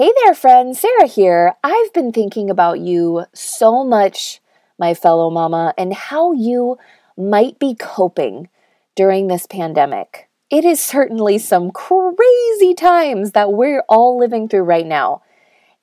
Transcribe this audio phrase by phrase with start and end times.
[0.00, 0.80] Hey there, friends.
[0.80, 1.56] Sara here.
[1.62, 4.40] I've been thinking about you so much,
[4.78, 6.78] my fellow mama, and how you
[7.18, 8.48] might be coping
[8.94, 10.30] during this pandemic.
[10.48, 15.20] It is certainly some crazy times that we're all living through right now.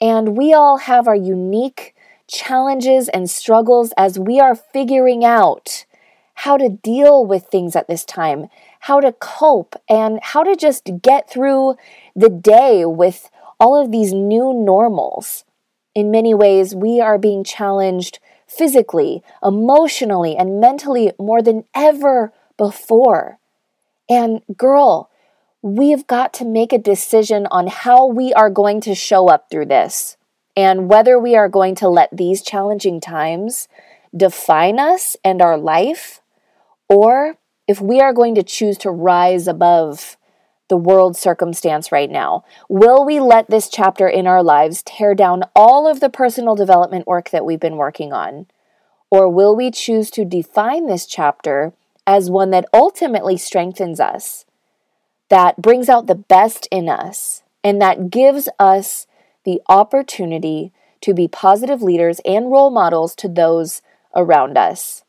[0.02, 1.93] And we all have our unique
[2.27, 5.86] challenges and struggles as we are figuring out
[6.34, 8.47] how to deal with things at this time,
[8.79, 11.75] how to cope, and how to just get through
[12.15, 13.29] the day with
[13.60, 15.44] all of these new normals.
[15.96, 23.39] In many ways, we are being challenged physically, emotionally, and mentally more than ever before.
[24.10, 25.10] And girl,
[25.62, 29.65] we've got to make a decision on how we are going to show up through
[29.65, 30.18] this
[30.56, 33.67] and whether we are going to let these challenging times
[34.16, 36.22] define us and our life,
[36.89, 37.36] or
[37.67, 40.17] if we are going to choose to rise above
[40.70, 42.44] the world circumstance right now?
[42.70, 47.08] Will we let this chapter in our lives tear down all of the personal development
[47.08, 48.48] work that we've been working on?
[49.09, 51.74] Or will we choose to define this chapter
[52.06, 54.46] as one that ultimately strengthens us,
[55.30, 59.08] that brings out the best in us, and that gives us
[59.44, 60.72] the opportunity
[61.02, 63.81] to be positive leaders and role models to those
[64.16, 65.04] around us?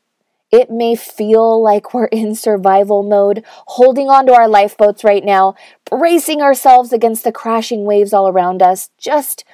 [0.50, 5.54] It may feel like we're in survival mode, holding onto our lifeboats right now,
[5.90, 9.44] bracing ourselves against the crashing waves all around us, just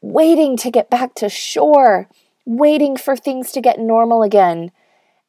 [0.00, 2.08] waiting to get back to shore,
[2.44, 4.70] waiting for things to get normal again.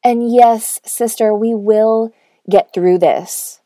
[0.04, 2.12] And yes, sister, we will
[2.48, 3.60] get through this.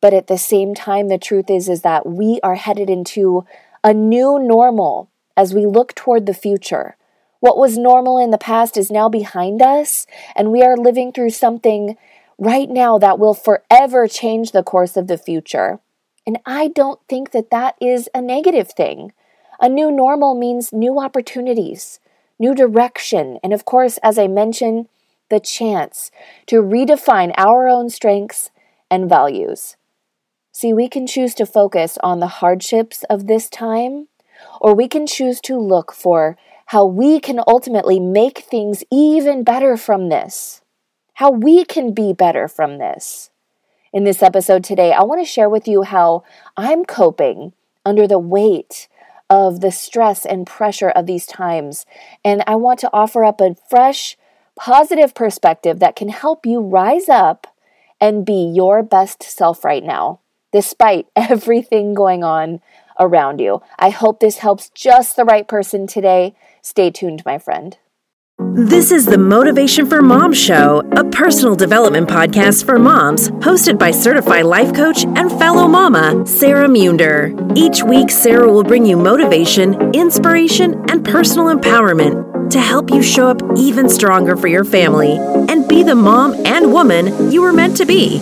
[0.00, 3.44] But at the same time, the truth is is that we are headed into
[3.82, 6.96] a new normal as we look toward the future.
[7.44, 11.28] What was normal in the past is now behind us, and we are living through
[11.28, 11.98] something
[12.38, 15.78] right now that will forever change the course of the future.
[16.26, 19.12] And I don't think that that is a negative thing.
[19.60, 22.00] A new normal means new opportunities,
[22.38, 24.88] new direction, and of course, as I mentioned,
[25.28, 26.10] the chance
[26.46, 28.48] to redefine our own strengths
[28.90, 29.76] and values.
[30.50, 34.08] See, we can choose to focus on the hardships of this time,
[34.62, 39.76] or we can choose to look for how we can ultimately make things even better
[39.76, 40.62] from this,
[41.14, 43.30] how we can be better from this.
[43.92, 46.24] In this episode today, I want to share with you how
[46.56, 47.52] I'm coping
[47.84, 48.88] under the weight
[49.30, 51.86] of the stress and pressure of these times.
[52.24, 54.16] And I want to offer up a fresh,
[54.56, 57.46] positive perspective that can help you rise up
[58.00, 60.20] and be your best self right now,
[60.52, 62.60] despite everything going on
[62.98, 63.62] around you.
[63.78, 66.34] I hope this helps just the right person today.
[66.62, 67.76] Stay tuned, my friend.
[68.56, 73.92] This is the Motivation for Moms Show, a personal development podcast for moms, hosted by
[73.92, 77.56] certified life coach and fellow mama, Sara Muender.
[77.56, 83.28] Each week, Sara will bring you motivation, inspiration, and personal empowerment to help you show
[83.28, 85.16] up even stronger for your family
[85.48, 88.16] and be the mom and woman you were meant to be.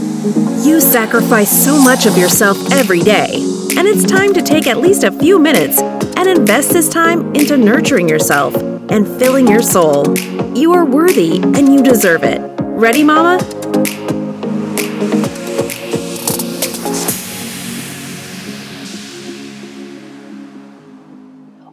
[0.63, 3.41] You sacrifice so much of yourself every day,
[3.75, 7.57] and it's time to take at least a few minutes and invest this time into
[7.57, 8.55] nurturing yourself
[8.91, 10.19] and filling your soul.
[10.55, 12.41] You are worthy and you deserve it.
[12.61, 13.39] Ready, Mama?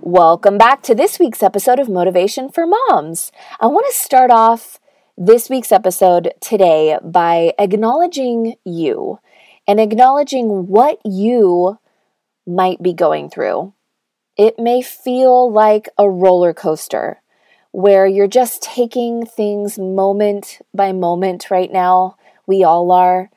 [0.01, 3.33] Welcome back to this week's episode of Motivation for Moms.
[3.59, 4.79] I want to start off
[5.17, 9.19] this week's episode today by acknowledging you
[9.67, 11.77] and acknowledging what you
[12.49, 13.73] might be going through.
[14.37, 17.21] It may feel like a roller coaster
[17.71, 22.15] where you're just taking things moment by moment right now.
[22.47, 23.29] We all are.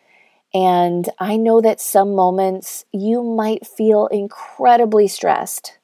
[0.54, 5.78] And I know that some moments you might feel incredibly stressed.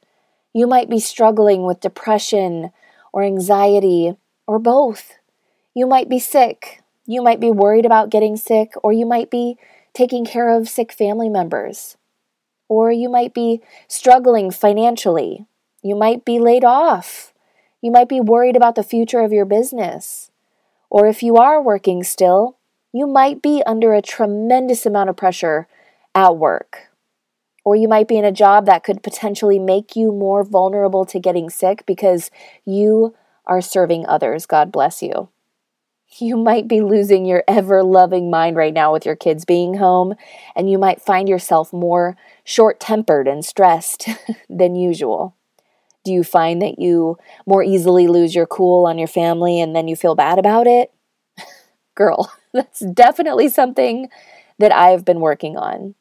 [0.53, 2.71] You might be struggling with depression
[3.13, 5.15] or anxiety or both.
[5.75, 6.83] You might be sick.
[7.07, 9.57] You might be worried about getting sick, or you might be
[9.95, 11.97] taking care of sick family members.
[12.69, 15.47] Or you might be struggling financially.
[15.83, 17.33] You might be laid off.
[17.81, 20.31] You might be worried about the future of your business.
[20.91, 22.57] Or if you are working still,
[22.93, 25.69] you might be under a tremendous amount of pressure
[26.15, 26.89] at work.
[27.65, 31.21] Or you might be in a job that could potentially make you more vulnerable to
[31.21, 32.31] getting sick because
[32.65, 33.15] you
[33.47, 34.47] are serving others.
[34.47, 35.29] God bless you.
[36.17, 40.15] You might be losing your ever loving mind right now with your kids being home,
[40.57, 44.09] and you might find yourself more short tempered and stressed
[44.49, 45.37] than usual.
[46.05, 49.89] Do you find that you more easily lose your cool on your family and then
[49.89, 50.91] you feel bad about it?
[51.95, 54.09] Girl, that's definitely something
[54.59, 55.95] that I've been working on.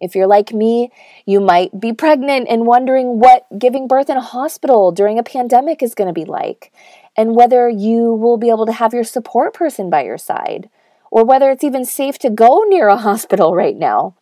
[0.00, 0.90] If you're like me,
[1.24, 5.82] you might be pregnant and wondering what giving birth in a hospital during a pandemic
[5.82, 6.72] is going to be like,
[7.16, 10.68] and whether you will be able to have your support person by your side,
[11.10, 14.14] or whether it's even safe to go near a hospital right now.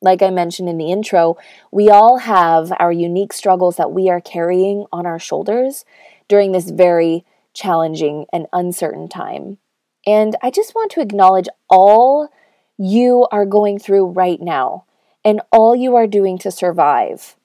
[0.00, 1.36] Like I mentioned in the intro,
[1.70, 5.84] we all have our unique struggles that we are carrying on our shoulders
[6.26, 7.24] during this very
[7.54, 9.58] challenging and uncertain time.
[10.06, 12.28] And I just want to acknowledge all
[12.76, 14.84] you are going through right now
[15.24, 17.36] and all you are doing to survive.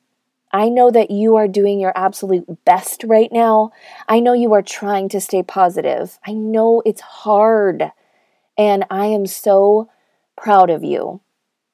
[0.57, 3.69] I know that you are doing your absolute best right now.
[4.07, 6.17] I know you are trying to stay positive.
[6.25, 7.91] I know it's hard.
[8.57, 9.87] And I am so
[10.35, 11.21] proud of you.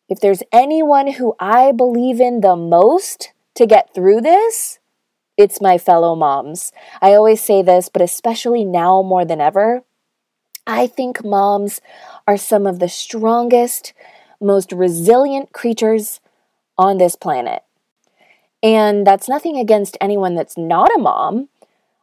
[0.10, 4.80] If there's anyone who I believe in the most to get through this,
[5.38, 6.74] it's my fellow moms.
[7.02, 9.84] I always say this, but especially now more than ever,
[10.68, 11.80] I think moms
[12.28, 13.94] are some of the strongest,
[14.42, 16.20] most resilient creatures
[16.78, 17.64] on this planet.
[18.64, 21.50] And that's nothing against anyone that's not a mom.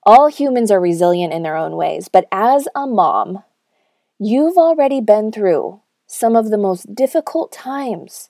[0.04, 2.08] All humans are resilient in their own ways.
[2.08, 3.42] But as a mom,
[4.18, 8.28] you've already been through some of the most difficult times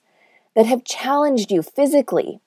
[0.55, 2.39] that have challenged you physically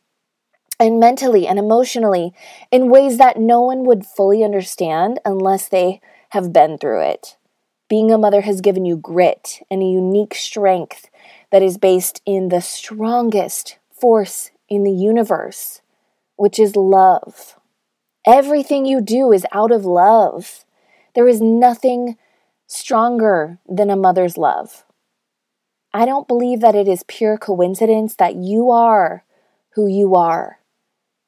[0.80, 2.32] and mentally and emotionally
[2.70, 6.00] in ways that no one would fully understand unless they
[6.30, 7.36] have been through it.
[7.88, 11.10] Being a mother has given you grit and a unique strength
[11.52, 15.80] that is based in the strongest force in the universe,
[16.36, 17.58] which is love.
[18.26, 20.64] Everything you do is out of love.
[21.14, 22.16] There is nothing
[22.66, 24.84] stronger than a mother's love.
[25.92, 29.24] I don't believe that it is pure coincidence that you are
[29.74, 30.58] who you are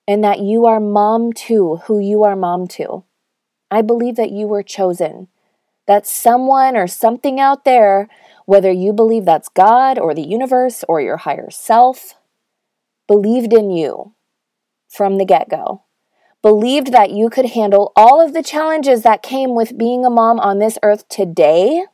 [0.09, 3.05] and that you are mom to who you are mom to.
[3.71, 5.29] I believe that you were chosen
[5.87, 8.09] that someone or something out there,
[8.45, 12.15] whether you believe that's God or the universe or your higher self,
[13.07, 14.15] believed in you
[14.89, 15.83] from the get go.
[16.43, 20.39] Believed that you could handle all of the challenges that came with being a mom
[20.39, 21.85] on this earth today,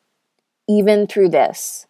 [0.69, 1.87] even through this.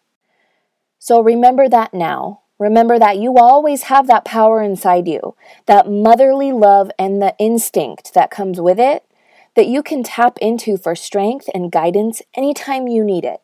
[0.99, 2.41] So remember that now.
[2.59, 5.35] Remember that you always have that power inside you,
[5.65, 9.03] that motherly love and the instinct that comes with it
[9.55, 13.41] that you can tap into for strength and guidance anytime you need it.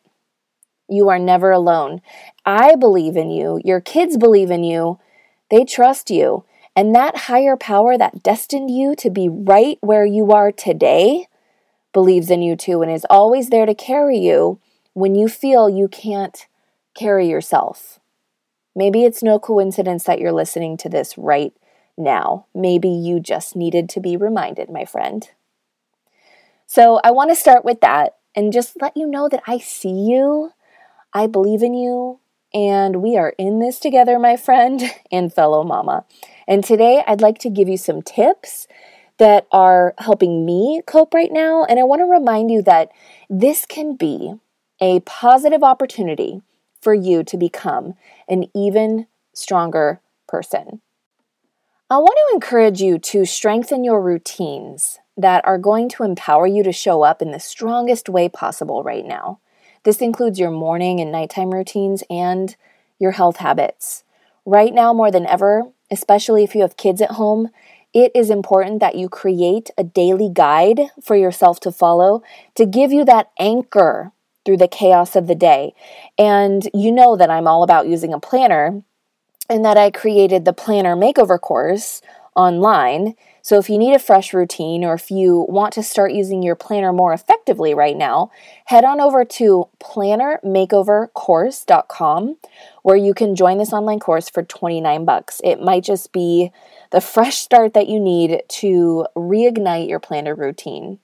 [0.88, 2.02] You are never alone.
[2.46, 3.62] I believe in you.
[3.64, 5.00] Your kids believe in you.
[5.50, 6.46] They trust you.
[6.76, 11.28] And that higher power that destined you to be right where you are today
[11.92, 14.60] believes in you too and is always there to carry you
[14.94, 16.48] when you feel you can't
[16.94, 18.00] carry yourself.
[18.76, 21.54] Maybe it's no coincidence that you're listening to this right
[21.98, 22.46] now.
[22.54, 25.30] Maybe you just needed to be reminded, my friend.
[26.68, 29.90] So I want to start with that and just let you know that I see
[29.90, 30.52] you,
[31.14, 32.20] I believe in you,
[32.54, 34.82] and we are in this together, my friend
[35.12, 36.06] and fellow mama.
[36.48, 38.68] And today I'd like to give you some tips
[39.18, 41.66] that are helping me cope right now.
[41.66, 42.90] And I want to remind you that
[43.30, 44.34] this can be
[44.82, 46.42] a positive opportunity
[46.82, 47.96] for you to become
[48.28, 50.82] an even stronger person.
[51.90, 56.64] I want to encourage you to strengthen your routines that are going to empower you
[56.64, 59.40] to show up in the strongest way possible right now.
[59.84, 62.56] This includes your morning and nighttime routines and
[63.00, 64.04] your health habits.
[64.46, 67.50] Right now, more than ever, especially if you have kids at home,
[67.94, 72.22] it is important that you create a daily guide for yourself to follow
[72.56, 74.12] to give you that anchor
[74.46, 75.74] through the chaos of the day.
[76.18, 78.84] And you know that I'm all about using a planner
[79.50, 82.02] and that I created the Planner Makeover course
[82.36, 83.16] online
[83.50, 86.54] so, if you need a fresh routine or if you want to start using your
[86.54, 88.30] planner more effectively right now,
[88.66, 92.38] head on over to plannermakeovercourse.com
[92.84, 95.42] where you can join this online course for 29 bucks.
[95.44, 96.52] It might just be
[96.92, 101.00] the fresh start that you need to reignite your planner routine.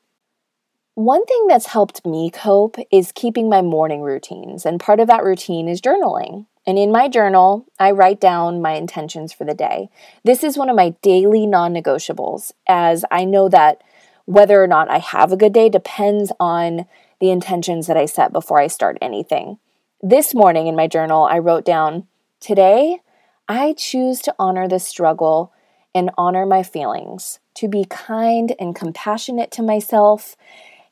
[0.96, 5.26] One thing that's helped me cope is keeping my morning routines, and part of that
[5.26, 6.46] routine is journaling.
[6.66, 9.90] And in my journal, I write down my intentions for the day.
[10.24, 13.84] This is one of my daily non negotiables, as I know that
[14.24, 16.86] whether or not I have a good day depends on
[17.20, 19.60] the intentions that I set before I start anything.
[20.02, 22.08] This morning in my journal, I wrote down
[22.40, 23.02] Today,
[23.50, 25.52] I choose to honor the struggle
[25.94, 30.38] and honor my feelings, to be kind and compassionate to myself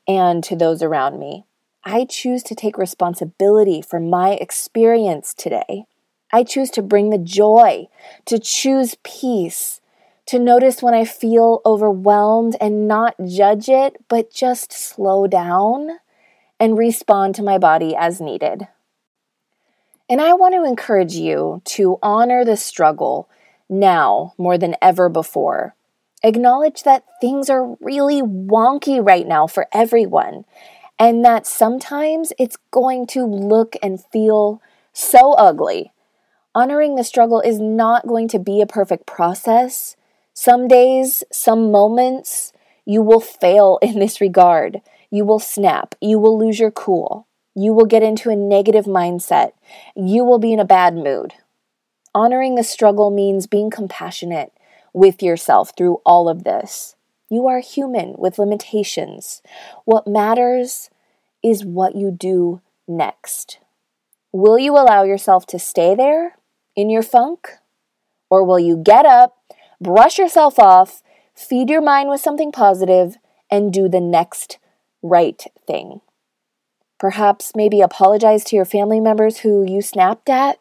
[0.06, 1.44] and to those around me.
[1.84, 5.84] I choose to take responsibility for my experience today.
[6.32, 7.88] I choose to bring the joy,
[8.24, 9.80] to choose peace,
[10.26, 15.90] to notice when I feel overwhelmed and not judge it, but just slow down
[16.58, 18.68] and respond to my body as needed.
[20.08, 23.28] And I want to encourage you to honor the struggle
[23.68, 25.74] now more than ever before.
[26.24, 30.46] Acknowledge that things are really wonky right now for everyone,
[30.98, 34.62] and that sometimes it's going to look and feel
[34.94, 35.92] so ugly.
[36.54, 39.96] Honoring the struggle is not going to be a perfect process.
[40.32, 42.54] Some days, some moments,
[42.86, 44.80] you will fail in this regard.
[45.10, 45.94] You will snap.
[46.00, 47.26] You will lose your cool.
[47.54, 49.52] You will get into a negative mindset.
[49.94, 51.34] You will be in a bad mood.
[52.14, 54.52] Honoring the struggle means being compassionate
[54.94, 56.96] with yourself through all of this.
[57.28, 59.42] You are human with limitations.
[59.84, 60.88] What matters
[61.42, 63.58] is what you do next.
[64.32, 66.36] Will you allow yourself to stay there
[66.74, 67.50] in your funk?
[68.30, 69.36] Or will you get up,
[69.80, 71.02] brush yourself off,
[71.34, 73.16] feed your mind with something positive,
[73.50, 74.58] and do the next
[75.02, 76.00] right thing?
[76.98, 80.58] Perhaps maybe apologize to your family members who you snapped at.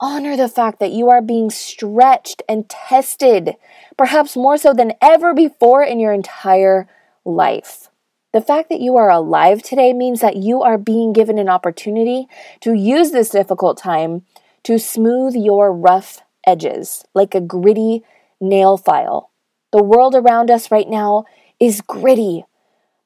[0.00, 3.56] Honor the fact that you are being stretched and tested,
[3.96, 6.86] perhaps more so than ever before in your entire
[7.24, 7.88] life.
[8.32, 12.28] The fact that you are alive today means that you are being given an opportunity
[12.60, 14.22] to use this difficult time
[14.62, 18.04] to smooth your rough edges like a gritty
[18.40, 19.30] nail file.
[19.72, 21.24] The world around us right now
[21.58, 22.44] is gritty,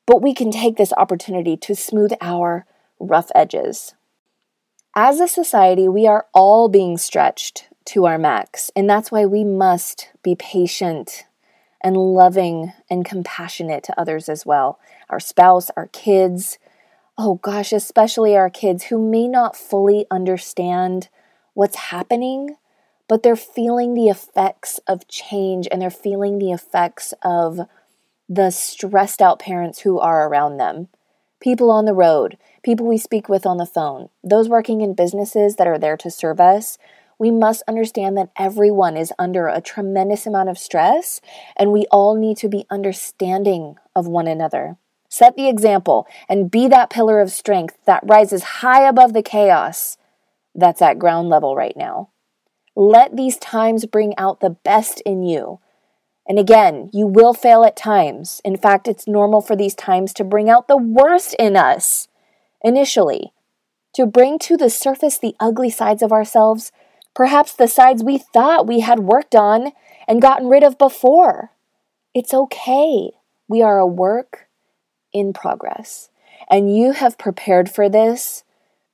[0.06, 2.66] but we can take this opportunity to smooth our
[2.99, 3.94] rough edges.
[4.94, 9.42] As a society, we are all being stretched to our max, and that's why we
[9.42, 11.25] must be patient
[11.80, 16.58] and loving and compassionate to others as well our spouse, our kids.
[17.16, 21.08] Oh gosh, especially our kids who may not fully understand
[21.54, 22.56] what's happening,
[23.08, 27.61] but they're feeling the effects of change and they're feeling the effects of
[28.28, 30.88] the stressed out parents who are around them.
[31.42, 35.56] People on the road, people we speak with on the phone, those working in businesses
[35.56, 36.78] that are there to serve us.
[37.18, 41.20] We must understand that everyone is under a tremendous amount of stress,
[41.56, 44.76] and we all need to be understanding of one another.
[45.08, 49.99] Set the example and be that pillar of strength that rises high above the chaos
[50.54, 52.11] that's at ground level right now.
[52.76, 55.58] Let these times bring out the best in you
[56.26, 58.41] and again, you will fail at times.
[58.45, 62.09] In fact, it's normal for these times to bring out the worst in us
[62.62, 63.33] initially,
[63.95, 66.71] to bring to the surface the ugly sides of ourselves,
[67.14, 69.73] perhaps the sides we thought we had worked on
[70.07, 71.50] and gotten rid of before.
[72.14, 73.11] It's okay.
[73.49, 74.49] We are a work
[75.12, 76.09] in progress.
[76.50, 78.45] And you have prepared for this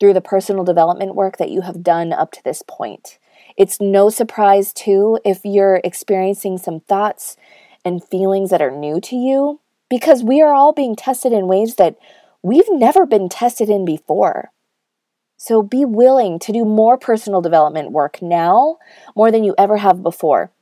[0.00, 3.18] through the personal development work that you have done up to this point.
[3.58, 7.36] It's no surprise, too, if you're experiencing some thoughts
[7.84, 9.60] and feelings that are new to you,
[9.90, 11.96] because we are all being tested in ways that
[12.40, 14.52] we've never been tested in before.
[15.36, 18.78] So be willing to do more personal development work now,
[19.16, 20.52] more than you ever have before.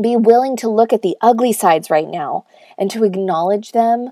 [0.00, 2.46] Be willing to look at the ugly sides right now
[2.78, 4.08] and to acknowledge them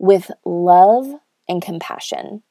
[0.00, 1.14] with love
[1.48, 2.42] and compassion.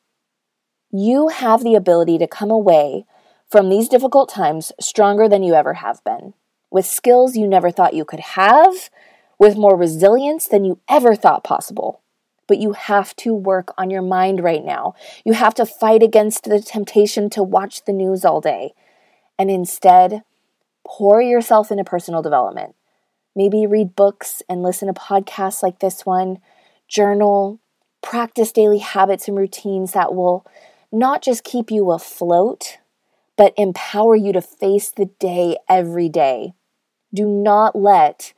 [0.89, 3.05] You have the ability to come away
[3.51, 6.33] from these difficult times stronger than you ever have been,
[6.71, 8.89] with skills you never thought you could have,
[9.37, 12.01] with more resilience than you ever thought possible.
[12.47, 14.95] But you have to work on your mind right now.
[15.25, 18.73] You have to fight against the temptation to watch the news all day
[19.37, 20.23] and instead
[20.85, 22.75] pour yourself into personal development.
[23.35, 26.39] Maybe read books and listen to podcasts like this one,
[26.87, 27.59] journal,
[28.01, 30.45] practice daily habits and routines that will
[30.91, 32.77] not just keep you afloat,
[33.41, 36.53] but empower you to face the day every day.
[37.11, 38.33] Do not let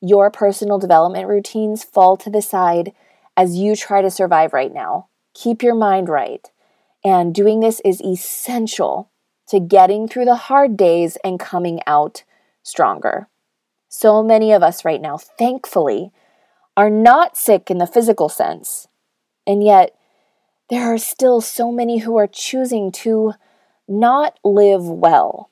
[0.00, 2.94] your personal development routines fall to the side
[3.36, 5.08] as you try to survive right now.
[5.34, 6.50] Keep your mind right.
[7.04, 9.10] And doing this is essential
[9.48, 12.24] to getting through the hard days and coming out
[12.62, 13.28] stronger.
[13.90, 16.12] So many of us right now, thankfully,
[16.78, 18.88] are not sick in the physical sense.
[19.46, 19.94] And yet,
[20.70, 23.34] there are still so many who are choosing to
[23.88, 25.50] not live well,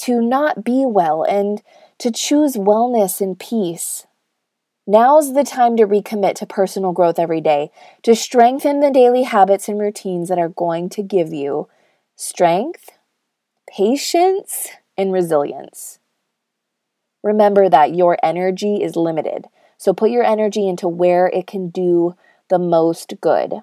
[0.00, 1.62] to not be well, and
[1.98, 4.06] to choose wellness and peace.
[4.86, 7.70] Now's the time to recommit to personal growth every day,
[8.02, 11.68] to strengthen the daily habits and routines that are going to give you
[12.16, 12.90] strength,
[13.68, 16.00] patience, and resilience.
[17.22, 19.46] Remember that your energy is limited,
[19.78, 22.14] so put your energy into where it can do
[22.48, 23.62] the most good.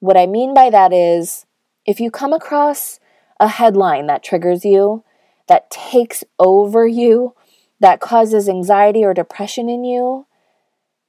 [0.00, 1.44] What I mean by that is
[1.84, 2.98] if you come across
[3.40, 5.04] a headline that triggers you,
[5.46, 7.34] that takes over you,
[7.80, 10.26] that causes anxiety or depression in you,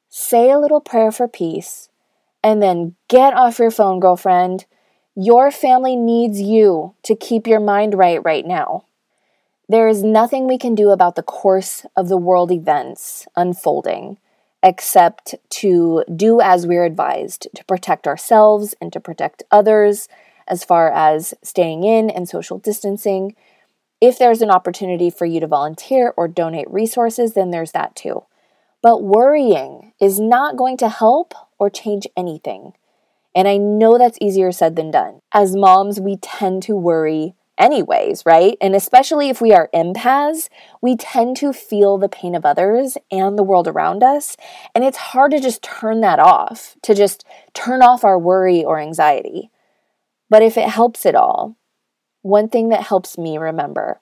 [0.09, 1.89] say a little prayer for peace
[2.43, 4.65] and then get off your phone, girlfriend.
[5.15, 8.85] Your family needs you to keep your mind right right now.
[9.67, 14.17] There is nothing we can do about the course of the world events unfolding
[14.63, 20.07] except to do as we're advised to protect ourselves and to protect others
[20.49, 23.35] as far as staying in and social distancing.
[24.01, 28.23] If there's an opportunity for you to volunteer or donate resources, then there's that too.
[28.81, 32.73] But worrying is not going to help or change anything.
[33.35, 35.21] And I know that's easier said than done.
[35.33, 38.57] As moms, we tend to worry anyways, right?
[38.61, 40.49] And especially if we are empaths,
[40.81, 44.37] we tend to feel the pain of others and the world around us.
[44.73, 48.79] And it's hard to just turn that off, to just turn off our worry or
[48.79, 49.51] anxiety.
[50.29, 51.55] But if it helps at all,
[52.21, 54.01] one thing that helps me remember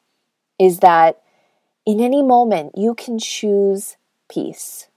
[0.60, 1.22] is that
[1.86, 3.96] in any moment you can choose
[4.30, 4.88] peace.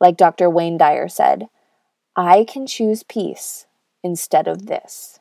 [0.00, 0.48] Like Dr.
[0.50, 1.48] Wayne Dyer said,
[2.16, 3.66] I can choose peace
[4.02, 5.18] instead of this.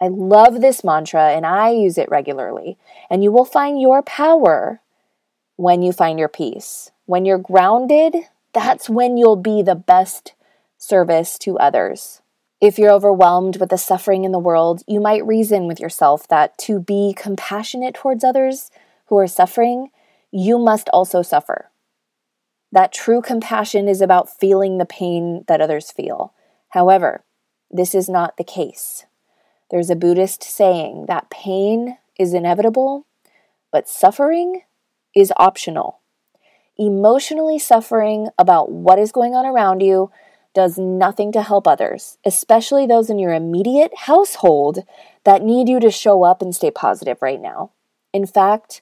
[0.00, 2.76] I love this mantra and I use it regularly.
[3.10, 4.80] And you will find your power
[5.56, 6.90] when you find your peace.
[7.06, 8.14] When you're grounded,
[8.52, 10.34] that's when you'll be the best
[10.76, 12.20] service to others.
[12.60, 16.56] If you're overwhelmed with the suffering in the world, you might reason with yourself that
[16.58, 18.70] to be compassionate towards others
[19.06, 19.90] who are suffering,
[20.30, 21.70] you must also suffer.
[22.72, 26.32] That true compassion is about feeling the pain that others feel.
[26.70, 27.24] However,
[27.70, 29.04] this is not the case.
[29.70, 33.06] There's a Buddhist saying that pain is inevitable,
[33.72, 34.62] but suffering
[35.14, 36.00] is optional.
[36.76, 40.10] Emotionally suffering about what is going on around you
[40.54, 44.80] does nothing to help others, especially those in your immediate household
[45.24, 47.70] that need you to show up and stay positive right now.
[48.12, 48.80] In fact,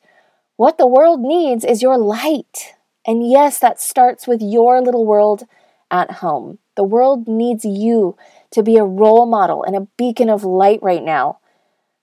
[0.56, 2.74] what the world needs is your light.
[3.06, 5.44] And yes, that starts with your little world
[5.90, 6.58] at home.
[6.76, 8.16] The world needs you
[8.50, 11.38] to be a role model and a beacon of light right now.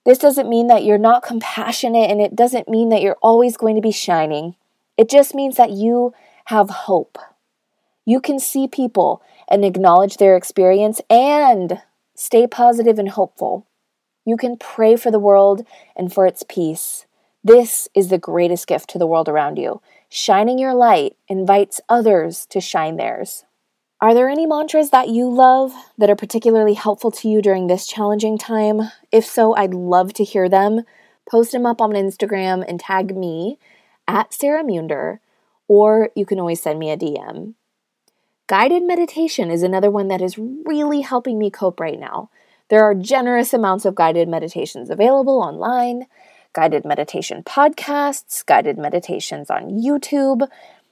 [0.04, 3.76] This doesn't mean that you're not compassionate and it doesn't mean that you're always going
[3.76, 4.56] to be shining.
[4.96, 6.12] It just means that you
[6.46, 7.18] have hope.
[8.04, 11.82] You can see people and acknowledge their experience and
[12.14, 13.66] stay positive and hopeful.
[14.24, 17.06] You can pray for the world and for its peace.
[17.42, 19.80] This is the greatest gift to the world around you.
[20.08, 23.44] Shining your light invites others to shine theirs.
[24.02, 27.86] Are there any mantras that you love that are particularly helpful to you during this
[27.86, 28.90] challenging time?
[29.12, 30.82] If so, I'd love to hear them.
[31.28, 33.58] Post them up on Instagram and tag me
[34.08, 35.18] at Sara Muender,
[35.68, 37.54] or you can always send me a DM.
[38.50, 42.30] Guided meditation is another one that is really helping me cope right now.
[42.68, 46.06] There are generous amounts of guided meditations available online
[46.52, 50.48] guided meditation podcasts, guided meditations on YouTube.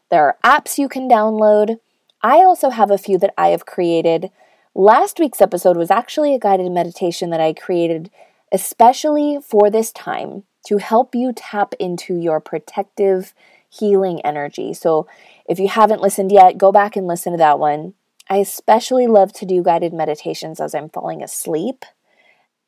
[0.09, 1.81] There are apps you can download.
[2.23, 4.31] I also have a few that I have created.
[4.77, 8.09] Last week's episode was actually a guided meditation that I created
[8.53, 13.35] especially for this time to help you tap into your protective
[13.69, 14.73] healing energy.
[14.75, 15.07] So,
[15.49, 17.95] if you haven't listened yet, go back and listen to that one.
[18.29, 21.87] I especially love to do guided meditations as I'm falling asleep.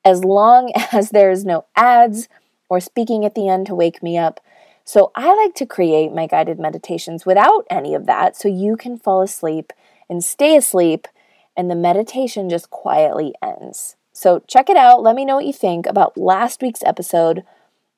[0.04, 2.28] As long as there's no ads
[2.70, 4.40] or speaking at the end to wake me up.
[4.84, 8.98] So I like to create my guided meditations without any of that so you can
[8.98, 9.72] fall asleep
[10.08, 11.06] and stay asleep
[11.56, 13.96] and the meditation just quietly ends.
[14.12, 15.02] So check it out.
[15.02, 17.44] Let me know what you think about last week's episode.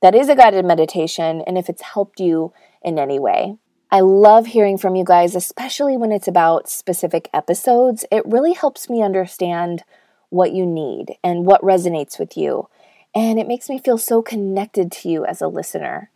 [0.02, 3.56] That is a guided meditation and if it's helped you in any way.
[3.92, 8.04] I love hearing from you guys, especially when it's about specific episodes.
[8.10, 9.84] It really helps me understand
[10.30, 12.68] what you need and what resonates with you
[13.14, 16.10] and it makes me feel so connected to you as a listener.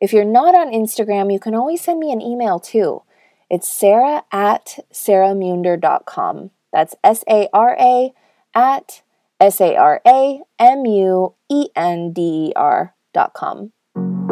[0.00, 3.02] If you're not on Instagram, you can always send me an email too.
[3.48, 6.50] It's sara at saramuender.com.
[6.72, 8.12] That's S A R A
[8.54, 9.02] at
[9.40, 13.72] S A R A M U E N D E R.com.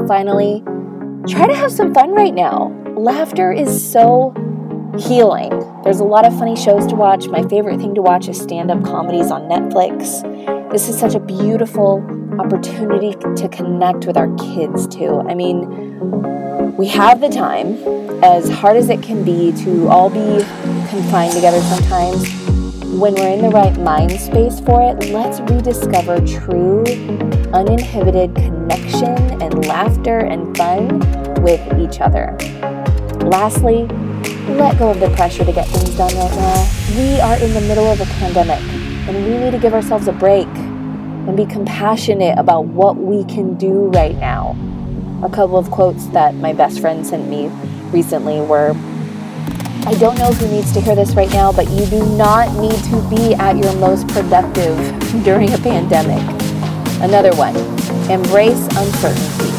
[0.09, 0.65] Finally,
[1.29, 2.69] try to have some fun right now.
[2.97, 4.33] Laughter is so
[4.99, 5.51] healing.
[5.85, 7.27] There's a lot of funny shows to watch.
[7.29, 10.23] My favorite thing to watch is stand up comedies on Netflix.
[10.71, 12.05] This is such a beautiful
[12.39, 15.21] opportunity to connect with our kids too.
[15.29, 17.77] I mean, we have the time,
[18.23, 20.45] as hard as it can be, to all be
[20.89, 22.50] confined together sometimes.
[22.91, 26.83] When we're in the right mind space for it, let's rediscover true,
[27.53, 30.99] uninhibited connection and laughter and fun
[31.41, 32.37] with each other.
[33.23, 33.87] Lastly,
[34.57, 36.69] let go of the pressure to get things done right now.
[36.97, 38.61] We are in the middle of a pandemic
[39.09, 43.55] and we need to give ourselves a break and be compassionate about what we can
[43.55, 44.57] do right now.
[45.23, 47.47] A couple of quotes that my best friend sent me
[47.93, 48.75] recently were
[49.87, 52.77] I don't know who needs to hear this right now, but you do not need
[52.93, 54.77] to be at your most productive
[55.25, 56.21] during a pandemic.
[57.01, 57.57] Another one
[58.13, 59.51] embrace uncertainty.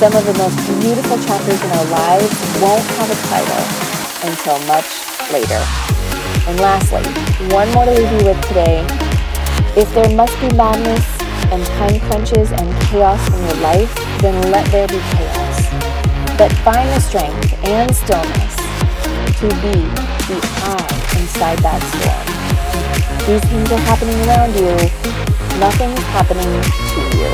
[0.00, 2.32] Some of the most beautiful chapters in our lives
[2.64, 3.62] won't have a title
[4.24, 4.88] until much
[5.30, 5.60] later.
[6.48, 7.04] And lastly,
[7.52, 8.80] one more to leave you with today.
[9.76, 11.04] If there must be madness
[11.52, 15.68] and time crunches and chaos in your life, then let there be chaos.
[16.38, 18.49] But find the strength and stillness
[19.40, 19.72] to be
[20.28, 22.26] the eye inside that storm.
[23.24, 24.68] These things are happening around you.
[25.58, 27.32] Nothing is happening to you.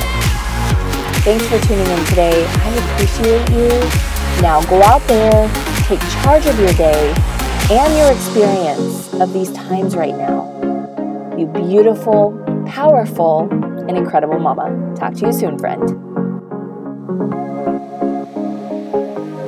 [1.27, 2.47] Thanks for tuning in today.
[2.47, 3.71] I appreciate you.
[4.41, 5.51] Now go out there,
[5.89, 7.13] take charge of your day
[7.73, 10.47] and your experience of these times right now.
[11.37, 14.95] You beautiful, powerful, and incredible mama.
[14.95, 15.83] Talk to you soon, friend.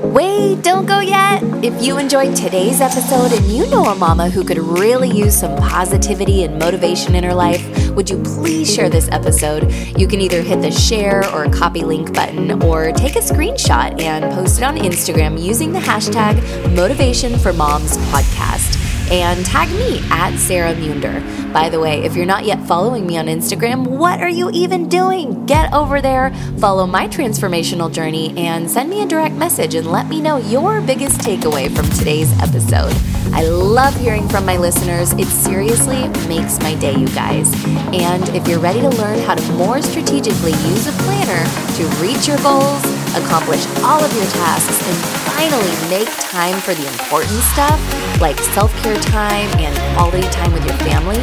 [0.09, 1.43] Wait, don't go yet.
[1.63, 5.55] If you enjoyed today's episode and you know a mama who could really use some
[5.59, 9.71] positivity and motivation in her life, would you please share this episode?
[9.99, 14.25] You can either hit the share or copy link button or take a screenshot and
[14.33, 16.37] post it on Instagram using the hashtag
[16.75, 18.68] Motivation for Moms Podcast
[19.11, 21.23] and tag me at Sara Muender.
[21.53, 24.89] By the way, if you're not yet following me on Instagram, what are you even
[24.89, 25.47] doing?
[25.47, 30.09] Get over there, follow my transformational journey, and send me a direct message and let
[30.09, 32.95] me know your biggest takeaway from today's episode.
[33.33, 35.13] I love hearing from my listeners.
[35.13, 37.53] It seriously makes my day, you guys.
[37.95, 41.45] And if you're ready to learn how to more strategically use a planner
[41.77, 44.97] to reach your goals, accomplish all of your tasks, and
[45.33, 47.79] finally make time for the important stuff
[48.21, 51.19] like self care time and quality time with your family,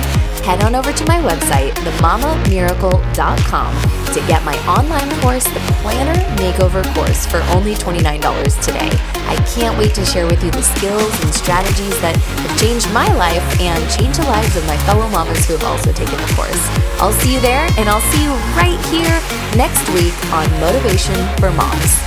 [0.46, 3.72] head on over to my website, themamamiracle.com,
[4.14, 8.22] to get my online course, the Planner Makeover course, for only $29
[8.62, 8.92] today.
[9.26, 13.12] I can't wait to share with you the skills and strategies that have changed my
[13.18, 16.62] life and changed the lives of my fellow mamas who have also taken the course.
[17.02, 19.18] I'll see you there, and I'll see you right here
[19.58, 21.98] next week on Motivation for Moms.